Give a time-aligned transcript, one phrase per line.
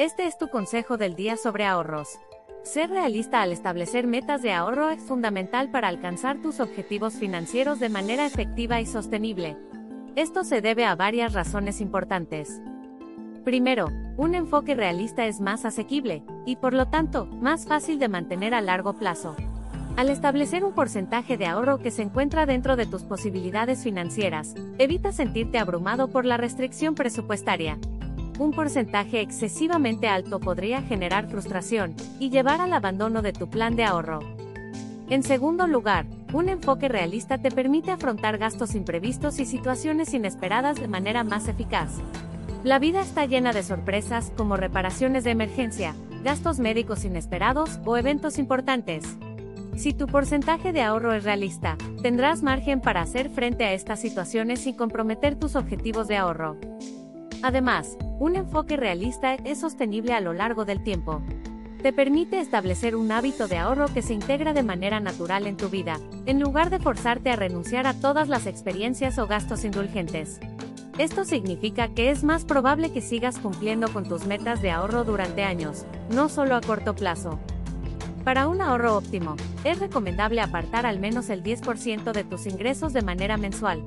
[0.00, 2.18] Este es tu consejo del día sobre ahorros.
[2.62, 7.90] Ser realista al establecer metas de ahorro es fundamental para alcanzar tus objetivos financieros de
[7.90, 9.58] manera efectiva y sostenible.
[10.16, 12.62] Esto se debe a varias razones importantes.
[13.44, 18.54] Primero, un enfoque realista es más asequible, y por lo tanto, más fácil de mantener
[18.54, 19.36] a largo plazo.
[19.98, 25.12] Al establecer un porcentaje de ahorro que se encuentra dentro de tus posibilidades financieras, evita
[25.12, 27.78] sentirte abrumado por la restricción presupuestaria.
[28.38, 33.84] Un porcentaje excesivamente alto podría generar frustración y llevar al abandono de tu plan de
[33.84, 34.20] ahorro.
[35.10, 40.86] En segundo lugar, un enfoque realista te permite afrontar gastos imprevistos y situaciones inesperadas de
[40.86, 41.98] manera más eficaz.
[42.62, 48.38] La vida está llena de sorpresas como reparaciones de emergencia, gastos médicos inesperados o eventos
[48.38, 49.16] importantes.
[49.76, 54.60] Si tu porcentaje de ahorro es realista, tendrás margen para hacer frente a estas situaciones
[54.60, 56.58] sin comprometer tus objetivos de ahorro.
[57.42, 61.22] Además, un enfoque realista es sostenible a lo largo del tiempo.
[61.82, 65.70] Te permite establecer un hábito de ahorro que se integra de manera natural en tu
[65.70, 70.40] vida, en lugar de forzarte a renunciar a todas las experiencias o gastos indulgentes.
[70.98, 75.42] Esto significa que es más probable que sigas cumpliendo con tus metas de ahorro durante
[75.42, 77.38] años, no solo a corto plazo.
[78.24, 83.00] Para un ahorro óptimo, es recomendable apartar al menos el 10% de tus ingresos de
[83.00, 83.82] manera mensual.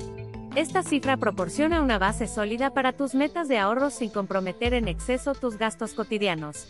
[0.56, 5.34] Esta cifra proporciona una base sólida para tus metas de ahorro sin comprometer en exceso
[5.34, 6.68] tus gastos cotidianos.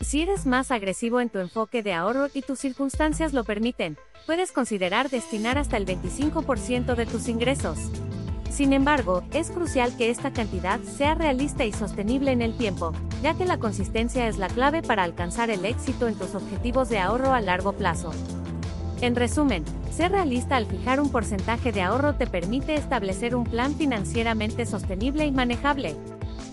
[0.00, 3.96] Si eres más agresivo en tu enfoque de ahorro y tus circunstancias lo permiten,
[4.26, 7.78] puedes considerar destinar hasta el 25% de tus ingresos.
[8.50, 13.34] Sin embargo, es crucial que esta cantidad sea realista y sostenible en el tiempo, ya
[13.34, 17.32] que la consistencia es la clave para alcanzar el éxito en tus objetivos de ahorro
[17.32, 18.12] a largo plazo.
[19.00, 23.74] En resumen, ser realista al fijar un porcentaje de ahorro te permite establecer un plan
[23.74, 25.96] financieramente sostenible y manejable.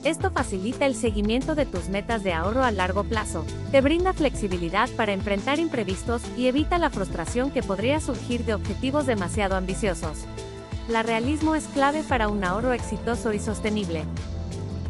[0.04, 4.90] Esto facilita el seguimiento de tus metas de ahorro a largo plazo, te brinda flexibilidad
[4.92, 10.26] para enfrentar imprevistos y evita la frustración que podría surgir de objetivos demasiado ambiciosos
[10.88, 14.06] la realismo es clave para un ahorro exitoso y sostenible.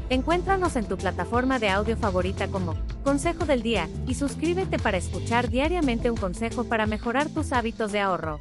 [0.09, 2.75] Encuéntranos en tu plataforma de audio favorita como
[3.07, 8.01] Consejo del Día y suscríbete para escuchar diariamente un consejo para mejorar tus hábitos de
[8.01, 8.37] ahorro.